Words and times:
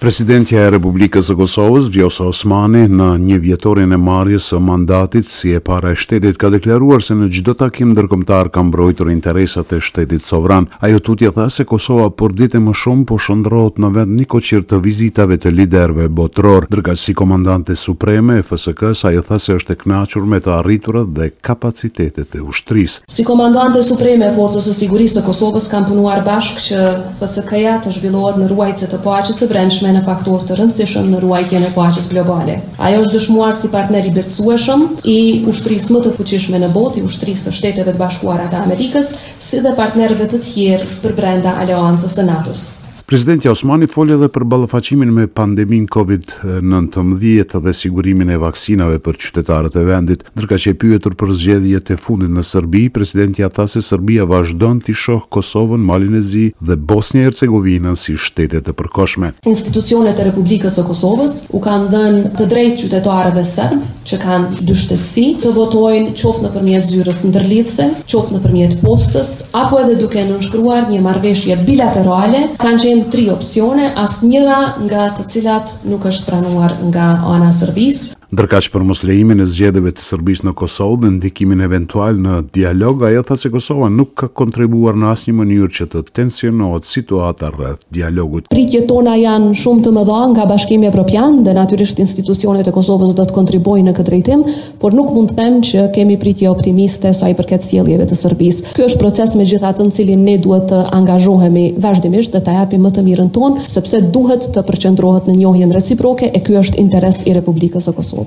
Presidentja 0.00 0.62
e 0.64 0.68
Republikës 0.72 1.26
e 1.28 1.34
Kosovës, 1.36 1.90
Vjosa 1.92 2.24
Osmani, 2.30 2.86
në 2.88 3.06
një 3.20 3.36
vjetorin 3.44 3.90
e 3.92 3.98
marjes 4.00 4.46
së 4.48 4.56
mandatit 4.64 5.26
si 5.28 5.50
e 5.52 5.58
para 5.60 5.90
e 5.92 5.98
shtetit, 6.00 6.38
ka 6.40 6.48
deklaruar 6.54 7.02
se 7.04 7.12
në 7.18 7.26
gjdo 7.34 7.52
takim 7.60 7.90
dërkomtar 7.98 8.48
ka 8.54 8.62
mbrojtur 8.64 9.10
interesat 9.12 9.74
e 9.76 9.80
shtetit 9.84 10.24
sovran. 10.24 10.70
Ajo 10.80 11.02
tutje 11.04 11.28
tha 11.36 11.50
se 11.52 11.66
Kosova 11.68 12.06
për 12.16 12.32
dite 12.38 12.60
më 12.64 12.72
shumë 12.80 13.04
po 13.10 13.18
shëndrot 13.20 13.76
në 13.84 13.90
vend 13.98 14.14
një 14.22 14.24
koqirë 14.32 14.64
të 14.70 14.78
vizitave 14.86 15.36
të 15.36 15.52
liderve 15.52 16.08
botror, 16.08 16.64
dërka 16.72 16.96
si 16.96 17.12
komandante 17.12 17.76
supreme 17.76 18.38
e 18.40 18.46
FSK-s, 18.48 19.04
ajo 19.10 19.20
tha 19.28 19.36
se 19.36 19.58
është 19.60 19.76
e 19.76 19.80
knachur 19.84 20.24
me 20.24 20.40
të 20.40 20.54
arriturat 20.62 21.12
dhe 21.20 21.28
kapacitetet 21.44 22.38
e 22.40 22.40
ushtris. 22.48 23.02
Si 23.04 23.28
komandante 23.28 23.84
supreme 23.90 24.30
e 24.32 24.32
Forësës 24.32 24.72
e 24.72 24.78
Sigurisë 24.80 25.20
e 25.20 25.28
Kosovës 25.28 25.68
kam 25.68 25.84
punuar 25.92 26.24
bashkë 26.24 26.64
që 26.70 26.88
FSK-ja 27.20 27.76
të 27.84 27.94
zhvillohet 28.00 28.40
në 28.40 28.48
ruajtës 28.56 28.94
të 28.96 29.04
paqës 29.04 29.44
brendshme 29.52 29.89
në 29.94 30.02
faktor 30.06 30.44
të 30.48 30.56
rëndësishëm 30.58 31.08
në 31.14 31.20
ruajtjen 31.22 31.66
e 31.66 31.70
paqes 31.74 32.08
globale. 32.12 32.56
Ajo 32.88 33.00
është 33.04 33.16
dëshmuar 33.16 33.56
si 33.60 33.70
partner 33.74 34.06
i 34.06 34.12
besueshëm 34.16 34.86
i 35.04 35.16
ushtrisë 35.52 35.94
më 35.96 36.02
të 36.06 36.14
fuqishme 36.18 36.60
në 36.62 36.72
botë, 36.76 37.00
i 37.02 37.06
ushtrisë 37.10 37.48
së 37.48 37.56
Shteteve 37.60 37.94
të 37.96 38.00
Bashkuara 38.02 38.48
të 38.52 38.62
Amerikës, 38.64 39.14
si 39.50 39.62
dhe 39.64 39.74
partnerëve 39.80 40.30
të 40.34 40.42
tjerë 40.50 41.00
për 41.06 41.16
brenda 41.22 41.56
aleancës 41.64 42.16
së 42.18 42.28
NATO-s. 42.30 42.68
Presidenti 43.10 43.48
Osmani 43.50 43.88
foli 43.90 44.12
edhe 44.14 44.28
për 44.30 44.44
ballafaqimin 44.46 45.10
me 45.10 45.24
pandeminë 45.34 45.88
COVID-19 45.90 47.56
dhe 47.64 47.72
sigurimin 47.74 48.28
e 48.30 48.36
vaksinave 48.38 49.00
për 49.02 49.16
qytetarët 49.24 49.74
e 49.80 49.82
vendit. 49.88 50.20
Ndërka 50.38 50.58
që 50.62 50.70
e 50.70 50.76
pyetur 50.78 51.16
për 51.18 51.32
zgjedhjet 51.40 51.90
e 51.90 51.96
fundit 51.98 52.30
në 52.30 52.44
Serbi, 52.46 52.84
presidenti 52.94 53.42
tha 53.50 53.66
se 53.72 53.82
Serbia 53.82 54.28
vazhdon 54.30 54.78
të 54.86 54.94
shoh 55.00 55.24
Kosovën, 55.36 55.82
Malin 55.88 56.14
e 56.20 56.20
Zi 56.22 56.44
dhe 56.68 56.76
Bosnjë 56.92 57.24
e 57.24 57.24
Hercegovinën 57.32 57.98
si 57.98 58.14
shtete 58.14 58.60
të 58.68 58.76
përkohshme. 58.78 59.32
Institucionet 59.54 60.22
e 60.22 60.28
Republikës 60.30 60.78
së 60.78 60.86
Kosovës 60.92 61.40
u 61.50 61.58
kanë 61.66 61.90
dhënë 61.96 62.32
të 62.38 62.48
drejtë 62.54 62.78
qytetarëve 62.84 63.42
serb 63.56 63.82
që 64.06 64.20
kanë 64.22 64.60
dy 64.70 64.78
shtetësi 64.84 65.26
të 65.42 65.50
votojnë 65.58 66.14
qoftë 66.22 66.46
nëpërmjet 66.46 66.86
zyrës 66.94 67.26
ndërlidhëse, 67.26 67.90
qoftë 68.14 68.38
nëpërmjet 68.38 68.78
postës 68.86 69.34
apo 69.64 69.82
edhe 69.82 69.98
duke 70.04 70.22
nënshkruar 70.30 70.86
një 70.94 71.02
marrëveshje 71.10 71.58
bilaterale, 71.66 72.46
kanë 72.62 72.98
tri 73.08 73.28
opcione, 73.30 73.92
as 73.96 74.20
njëra 74.26 74.60
nga 74.84 75.06
të 75.18 75.24
cilat 75.32 75.72
nuk 75.84 76.04
është 76.12 76.28
pranuar 76.30 76.76
nga 76.88 77.06
ana 77.34 77.52
sërbis. 77.56 78.10
Ndërkash 78.30 78.68
për 78.70 78.84
moslejimin 78.86 79.40
e 79.42 79.44
zgjedeve 79.50 79.90
të 79.90 80.04
sërbis 80.06 80.44
në 80.46 80.52
Kosovë 80.54 81.00
dhe 81.02 81.08
ndikimin 81.16 81.64
eventual 81.66 82.14
në 82.22 82.34
dialog, 82.54 83.00
ajo 83.08 83.24
tha 83.26 83.34
se 83.42 83.48
Kosova 83.50 83.88
nuk 83.90 84.12
ka 84.20 84.28
kontribuar 84.40 84.94
në 84.94 85.08
asnjë 85.10 85.32
mënyrë 85.34 85.70
që 85.78 85.86
të 85.90 86.02
tensionohet 86.14 86.86
situata 86.86 87.48
rreth 87.50 87.80
dialogut. 87.90 88.46
Pritjet 88.54 88.86
tona 88.92 89.16
janë 89.18 89.50
shumë 89.58 89.82
të 89.88 89.94
mëdha 89.96 90.18
nga 90.36 90.46
Bashkimi 90.52 90.86
Evropian 90.86 91.40
dhe 91.42 91.56
natyrisht 91.58 91.98
institucionet 92.04 92.62
e 92.70 92.74
Kosovës 92.76 93.16
do 93.18 93.24
të 93.26 93.34
kontribuojnë 93.40 93.90
në 93.90 93.96
këtë 93.98 94.06
drejtim, 94.12 94.46
por 94.84 94.94
nuk 95.00 95.10
mund 95.16 95.32
të 95.34 95.40
them 95.40 95.58
që 95.70 95.88
kemi 95.98 96.20
pritje 96.22 96.46
optimiste 96.52 97.10
sa 97.12 97.32
i 97.32 97.34
përket 97.34 97.66
sjelljeve 97.72 98.06
të 98.06 98.14
sërbis. 98.22 98.62
Ky 98.78 98.86
është 98.86 99.02
proces 99.02 99.34
megjithatë 99.42 99.88
në 99.88 99.96
cilin 99.98 100.24
ne 100.30 100.38
duhet 100.46 100.70
të 100.70 100.80
angazhohemi 101.00 101.64
vazhdimisht 101.82 102.38
dhe 102.38 102.44
ta 102.46 102.54
japim 102.60 102.86
më 102.86 102.94
të 103.00 103.06
mirën 103.10 103.34
tonë, 103.34 103.66
sepse 103.74 104.04
duhet 104.14 104.46
të 104.54 104.64
përqendrohet 104.70 105.26
në 105.26 105.40
njohjen 105.42 105.74
reciproke 105.80 106.30
e 106.30 106.44
ky 106.46 106.60
është 106.62 106.78
interes 106.86 107.24
i 107.26 107.34
Republikës 107.40 107.90
së 107.90 107.96
Kosovës. 107.98 108.18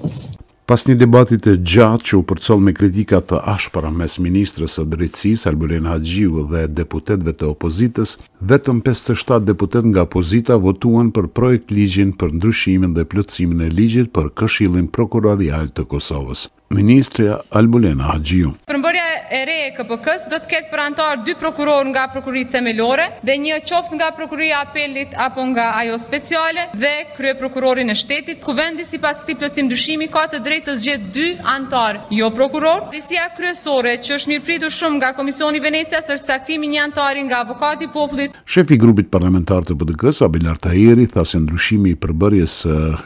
Pas 0.63 0.85
një 0.87 0.93
debatit 0.95 1.41
të 1.43 1.53
gjatë 1.59 2.07
që 2.07 2.13
u 2.21 2.21
përcol 2.29 2.61
me 2.65 2.73
kritikat 2.73 3.27
të 3.29 3.41
ashpara 3.53 3.91
mes 3.93 4.15
Ministrës 4.23 4.77
e 4.81 4.85
drejtësisë 4.93 5.49
Albulen 5.51 5.89
Haxhiu 5.91 6.45
dhe 6.53 6.61
deputetve 6.79 7.33
të 7.37 7.49
opozitës, 7.51 8.15
vetëm 8.53 8.79
57 8.87 9.41
deputet 9.51 9.89
nga 9.91 10.07
opozita 10.07 10.57
votuan 10.67 11.11
për 11.17 11.29
projekt 11.37 11.75
ligjin 11.77 12.15
për 12.19 12.33
ndryshimin 12.39 12.95
dhe 12.97 13.05
plëtsimin 13.13 13.67
e 13.67 13.71
ligjit 13.77 14.09
për 14.17 14.31
këshilin 14.41 14.89
prokurarial 14.97 15.69
të 15.75 15.85
Kosovës 15.93 16.47
ministrja 16.73 17.39
Albulena 17.53 18.03
Hadjiu. 18.11 18.53
Përmbërja 18.67 19.03
e 19.37 19.41
re 19.47 19.57
e 19.67 19.71
kpk 19.77 20.15
do 20.31 20.39
të 20.43 20.49
ketë 20.51 20.71
për 20.71 20.81
anëtar 20.87 21.21
dy 21.25 21.35
prokuror 21.39 21.85
nga 21.89 22.07
prokurit 22.13 22.49
themelore 22.53 23.05
dhe 23.25 23.35
një 23.45 23.59
qoftë 23.69 23.97
nga 23.99 24.07
prokuria 24.17 24.61
apelit 24.65 25.13
apo 25.27 25.43
nga 25.51 25.67
ajo 25.81 25.97
speciale 26.01 26.67
dhe 26.83 26.93
krye 27.17 27.35
prokurorin 27.39 27.89
e 27.89 27.95
shtetit. 27.97 28.41
Kuvendi 28.43 28.85
sipas 28.87 29.23
këtij 29.23 29.37
plëcim 29.41 29.69
dushimi 29.71 30.07
ka 30.13 30.25
të 30.33 30.41
drejtë 30.45 30.69
të 30.69 30.75
zgjedhë 30.81 31.11
dy 31.15 31.27
antarë 31.55 32.03
jo 32.19 32.29
prokuror. 32.35 32.87
Risia 32.93 33.27
kryesore 33.37 33.95
që 34.03 34.17
është 34.17 34.31
mirëpritur 34.33 34.73
shumë 34.73 34.99
nga 35.01 35.13
Komisioni 35.17 35.61
Venecias 35.63 36.09
është 36.09 36.31
caktimi 36.33 36.69
një 36.73 36.83
anëtari 36.89 37.23
nga 37.29 37.41
avokati 37.45 37.87
poplit. 37.87 37.91
popullit. 37.93 38.31
Shefi 38.45 38.73
i 38.73 38.77
grupit 38.77 39.09
parlamentar 39.11 39.61
të 39.63 39.75
PDK-s 39.79 40.21
Abelard 40.21 40.59
Tahiri 40.61 41.05
tha 41.07 41.23
se 41.25 41.39
ndryshimi 41.39 41.91
i 41.93 41.99
përbërjes 41.99 42.59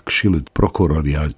Këshillit 0.08 0.48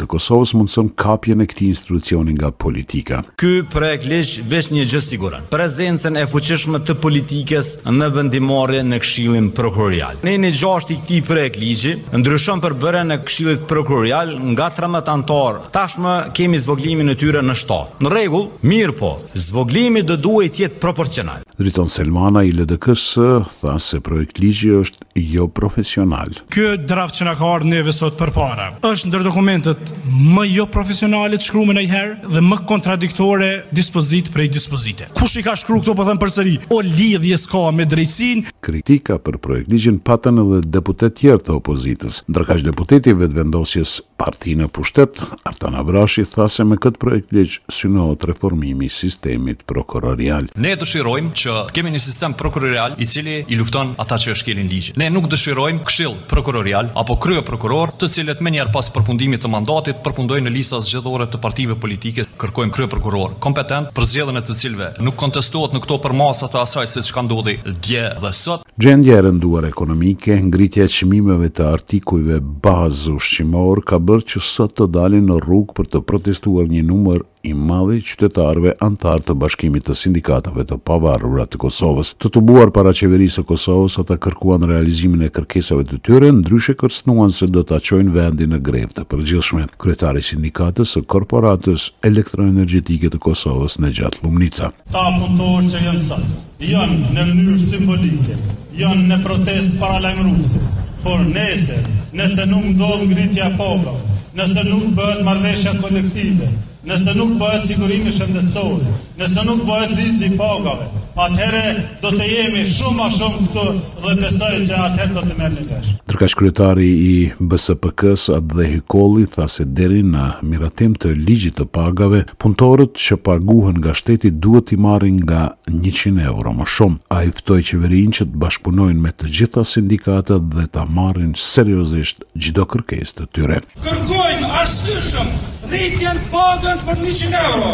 Kosovës 0.10 0.52
mundson 0.58 0.90
kapjen 0.98 1.42
e 1.42 1.46
këtij 1.48 1.68
institucioni 1.70 2.19
presioni 2.26 2.34
nga 2.34 2.52
politika. 2.52 3.24
Ky 3.40 3.64
projekt 3.70 4.06
ligj 4.10 4.40
vetëm 4.50 4.78
një 4.80 4.86
gjë 4.92 5.02
siguron, 5.06 5.46
prezencën 5.52 6.18
e 6.20 6.26
fuqishme 6.30 6.80
të 6.86 6.96
politikës 7.02 7.74
në 7.88 8.10
vendimarrje 8.16 8.84
në 8.86 9.00
Këshillin 9.04 9.50
Prokurorial. 9.56 10.20
Në 10.26 10.34
një 10.44 10.52
gjashtë 10.60 10.94
i 10.94 11.00
këtij 11.00 11.22
projekt 11.28 11.60
ligji 11.62 11.94
ndryshon 12.20 12.62
përbërjen 12.64 13.12
në 13.14 13.20
Këshillin 13.26 13.62
Prokurorial 13.70 14.34
nga 14.54 14.68
13 14.76 15.14
antor. 15.16 15.62
Tashmë 15.76 16.16
kemi 16.38 16.60
zvoglimin 16.64 17.14
e 17.14 17.18
tyre 17.20 17.44
në 17.46 17.56
7. 17.60 18.02
Në 18.04 18.14
rregull, 18.14 18.50
mirë 18.68 18.96
po, 19.00 19.14
zvoglimi 19.40 20.04
do 20.04 20.18
duhet 20.18 20.56
të 20.60 20.66
jetë 20.66 20.84
proporcional. 20.84 21.46
Driton 21.60 21.90
Selmana 21.92 22.46
i 22.48 22.54
LDK-s 22.56 23.18
tha 23.60 23.74
se 23.84 24.00
projekt 24.00 24.38
ligji 24.40 24.70
është 24.82 25.08
jo 25.20 25.50
profesional. 25.52 26.32
Ky 26.56 26.78
draft 26.88 27.18
që 27.20 27.26
na 27.28 27.34
ka 27.36 27.50
ardhur 27.52 27.68
neve 27.74 27.92
sot 27.92 28.16
përpara 28.20 28.70
është 28.88 29.10
ndër 29.10 29.26
dokumentet 29.28 29.92
më 30.32 30.46
jo 30.54 30.64
profesionale 30.72 31.36
të 31.36 31.50
shkruar 31.50 31.76
në 31.76 31.84
dhe 32.30 32.42
më 32.44 32.58
kontradiktore 32.70 33.50
dispozit 33.76 34.30
prej 34.34 34.48
dispozite. 34.56 35.08
Kush 35.18 35.40
i 35.40 35.44
ka 35.46 35.56
shkruar 35.60 35.82
këto 35.84 35.96
po 35.98 36.06
them 36.08 36.20
përsëri? 36.22 36.56
O 36.74 36.82
lidhjes 36.86 37.48
ka 37.52 37.66
me 37.76 37.86
drejtsinë. 37.90 38.56
Kritika 38.66 39.20
për 39.24 39.40
projektligjin 39.44 40.00
patën 40.08 40.42
edhe 40.44 40.60
deputet 40.80 41.18
tjerë 41.22 41.44
të 41.48 41.58
opozitës, 41.60 42.22
ndërkash 42.30 42.66
deputeti 42.68 43.14
vendosjes. 43.16 44.00
Parti 44.20 44.52
në 44.60 44.66
pushtet, 44.76 45.22
Artan 45.48 45.78
Abrashi 45.80 46.26
tha 46.28 46.50
se 46.52 46.66
me 46.68 46.76
këtë 46.84 47.00
projekt 47.00 47.30
leq 47.32 47.54
synohet 47.72 48.26
reformimi 48.28 48.90
sistemit 48.92 49.62
prokurorial. 49.72 50.50
Ne 50.60 50.74
dëshirojmë 50.82 51.30
që 51.42 51.54
kemi 51.78 51.94
një 51.94 52.02
sistem 52.04 52.36
prokurorial 52.42 52.98
i 53.00 53.08
cili 53.08 53.38
i 53.48 53.56
lufton 53.60 53.94
ata 54.04 54.18
që 54.20 54.34
është 54.36 54.50
kjelin 54.50 54.68
ligjë. 54.74 54.96
Ne 55.00 55.08
nuk 55.16 55.30
dëshirojmë 55.32 55.86
këshil 55.88 56.18
prokurorial 56.34 56.92
apo 57.00 57.16
kryo 57.24 57.46
prokuror 57.48 57.94
të 58.02 58.10
cilet 58.18 58.42
me 58.44 58.52
njerë 58.58 58.74
pas 58.76 58.92
përfundimit 58.98 59.40
të 59.46 59.54
mandatit 59.54 60.04
përfundojnë 60.04 60.50
në 60.50 60.54
lisa 60.58 60.82
zgjedhore 60.84 61.30
të 61.32 61.40
partive 61.46 61.80
politike. 61.86 62.28
Kërkojmë 62.44 62.76
kryo 62.76 62.92
prokuror 62.92 63.38
kompetent 63.48 63.96
për 63.96 64.10
zgjedhën 64.12 64.42
e 64.42 64.44
të 64.50 64.60
cilve 64.64 64.92
nuk 65.00 65.16
kontestuot 65.24 65.72
në 65.78 65.84
këto 65.88 66.02
përmasa 66.10 66.52
të 66.52 66.66
asaj 66.66 66.92
se 66.98 67.06
që 67.08 67.16
ka 67.16 67.24
ndodhi 67.30 67.56
dje 67.88 68.04
dhe 68.20 68.36
sot. 68.36 68.68
Gjendje 68.80 69.16
e 69.16 69.24
rënduar 69.30 69.72
ekonomike, 69.72 70.36
ngritje 70.50 70.84
e 70.84 70.92
qimimeve 70.98 71.50
të 71.56 71.72
artikujve 71.72 72.40
bazë 72.68 73.16
ushqimor 73.16 73.82
ka 73.88 73.98
bërë 74.10 74.26
që 74.34 74.40
sa 74.44 74.66
të 74.74 74.88
dalin 74.96 75.28
në 75.30 75.38
rrugë 75.44 75.76
për 75.78 75.88
të 75.94 76.00
protestuar 76.10 76.70
një 76.72 76.82
numër 76.88 77.22
i 77.48 77.54
madhe 77.56 78.00
qytetarve 78.04 78.74
antar 78.84 79.22
të 79.24 79.36
bashkimit 79.42 79.86
të 79.88 79.96
sindikatave 79.96 80.66
të 80.70 80.78
pavarura 80.88 81.46
të 81.48 81.60
Kosovës. 81.64 82.14
Të 82.22 82.32
të 82.36 82.42
buar 82.50 82.72
para 82.76 82.92
qeverisë 83.00 83.44
të 83.44 83.52
Kosovës 83.52 83.96
ata 84.02 84.18
kërkuan 84.26 84.66
realizimin 84.72 85.24
e 85.28 85.34
kërkesave 85.38 85.86
të 85.92 86.00
tyre, 86.10 86.32
ndryshe 86.40 86.76
kërsnuan 86.82 87.34
se 87.38 87.48
do 87.56 87.64
të 87.64 87.78
aqojnë 87.80 88.16
vendi 88.18 88.50
në 88.50 88.62
grevë 88.70 88.98
të 88.98 89.06
përgjithshme. 89.14 89.68
Kretari 89.84 90.26
sindikatës 90.30 90.96
e 91.00 91.06
korporatës 91.14 91.88
elektroenergetike 92.10 93.14
të 93.14 93.22
Kosovës 93.28 93.78
në 93.84 93.94
gjatë 94.00 94.26
lumnica. 94.26 94.74
Ta 94.96 95.06
punëtorë 95.20 95.70
që 95.76 95.86
janë 95.88 96.04
satë, 96.10 96.42
janë 96.74 97.00
në 97.14 97.32
mënyrë 97.32 97.64
simbolike, 97.72 98.42
janë 98.84 99.10
në 99.14 99.22
protest 99.24 99.80
para 99.82 100.16
rusë, 100.20 100.64
por 101.00 101.22
nese, 101.32 101.80
nëse 102.20 102.44
nuk 102.52 102.74
do 102.76 102.88
ngritja 103.08 103.54
pobërë, 103.56 104.09
nëse 104.40 104.62
nuk 104.70 104.86
bëhet 104.96 105.22
marveshja 105.28 105.72
kolektive, 105.82 106.48
nëse 106.88 107.12
nuk 107.18 107.34
bëhet 107.42 107.66
sigurimi 107.68 108.12
shëndetësor, 108.16 108.86
nëse 109.20 109.44
nuk 109.48 109.64
bëhet 109.68 109.92
ligji 109.98 110.30
pagave, 110.40 110.86
atëherë 111.20 111.72
do 112.00 112.14
të 112.16 112.24
jemi 112.32 112.62
shumë 112.72 112.96
më 112.96 113.08
shumë 113.18 113.48
këtu 113.50 113.64
dhe 114.06 114.14
besoj 114.22 114.52
që 114.70 114.78
atëherë 114.86 115.16
do 115.18 115.24
të 115.26 115.36
merë 115.36 115.58
një 115.58 115.64
peshë. 115.68 115.96
Tërka 116.08 116.30
shkryetari 116.32 116.86
i 117.10 117.16
BSPK-s 117.52 118.30
Adhe 118.38 118.70
Hikoli 118.72 119.26
tha 119.34 119.50
se 119.52 119.66
deri 119.68 120.00
në 120.08 120.30
miratim 120.48 120.96
të 120.96 121.12
ligjit 121.20 121.58
të 121.60 121.68
pagave, 121.76 122.22
punëtorët 122.40 122.96
që 123.04 123.20
paguhen 123.28 123.82
nga 123.84 123.98
shteti 124.00 124.32
duhet 124.32 124.72
i 124.72 124.80
marrin 124.86 125.20
nga 125.26 125.42
100 125.76 126.24
euro 126.30 126.56
më 126.62 126.70
shumë. 126.78 127.04
A 127.12 127.20
ftoi 127.36 127.60
qeverinë 127.60 127.70
qeverin 127.74 128.20
që 128.20 128.30
të 128.32 128.42
bashkëpunojnë 128.46 129.04
me 129.04 129.12
të 129.20 129.34
gjitha 129.36 129.68
sindikatët 129.74 130.48
dhe 130.56 130.68
ta 130.72 130.88
marrin 130.88 131.36
seriosisht 131.36 132.24
çdo 132.40 132.64
kërkes 132.72 133.18
të 133.20 133.28
tyre. 133.36 133.60
Kërkojmë 133.84 134.56
arsyshëm 134.64 135.36
rritjen 135.72 136.18
pagën 136.34 136.80
për 136.88 137.02
100 137.06 137.36
euro, 137.50 137.74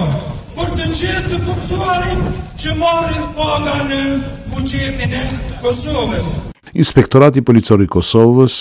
për 0.57 0.74
të 0.80 0.88
gjithë 1.00 1.30
të 1.33 1.39
përpsuarit 1.47 2.27
që 2.63 2.75
marrin 2.81 3.30
pagën 3.38 3.88
në 3.94 4.01
buqetin 4.51 5.15
e 5.21 5.24
Kosovës. 5.63 6.33
Inspektorati 6.75 7.39
Policor 7.39 7.80
i 7.86 7.86
Kosovës 7.88 8.54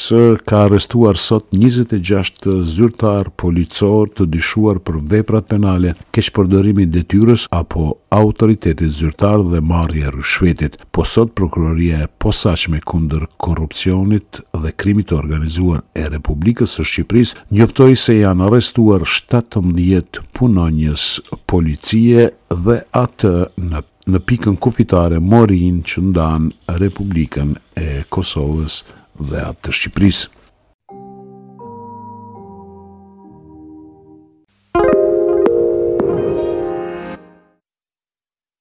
ka 0.47 0.61
arrestuar 0.69 1.19
sot 1.19 1.49
26 1.51 2.45
zyrtar 2.63 3.33
policor 3.43 4.13
të 4.15 4.29
dyshuar 4.37 4.79
për 4.87 5.01
veprat 5.11 5.49
penale, 5.51 5.97
keq 6.15 6.29
përdorimi 6.37 6.85
detyrës 6.95 7.49
apo 7.51 7.89
autoritetit 8.15 8.95
zyrtar 8.95 9.43
dhe 9.51 9.59
marrje 9.73 10.13
rrushvetit. 10.15 10.77
Po 10.95 11.03
sot 11.03 11.33
Prokuroria 11.35 12.05
e 12.05 12.09
Posaçme 12.23 12.79
kundër 12.87 13.27
korrupsionit 13.43 14.39
dhe 14.63 14.71
krimit 14.71 15.09
të 15.11 15.19
organizuar 15.19 15.83
e 15.99 16.07
Republikës 16.15 16.77
së 16.79 16.87
Shqipërisë 16.93 17.43
njoftoi 17.59 17.99
se 18.05 18.15
janë 18.21 18.47
arrestuar 18.47 19.09
17 19.11 20.23
punonjës 20.39 21.09
policie 21.51 22.29
dhe 22.63 22.79
atë 22.95 23.35
në 23.73 23.83
në 24.13 24.21
pikën 24.29 24.57
kufitare 24.61 25.19
Morin 25.33 25.79
që 25.89 26.03
ndanë 26.11 26.77
Republikën 26.83 27.55
e 27.81 27.91
Kosovës 28.13 28.83
dhe 29.31 29.45
atë 29.51 29.69
të 29.69 29.79
Shqipërisë. 29.81 30.33